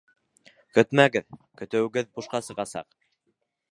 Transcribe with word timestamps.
Көтмәгеҙ, 0.77 1.29
көтөүегеҙ 1.63 2.13
бушҡа 2.19 2.45
сығасаҡ. 2.51 2.95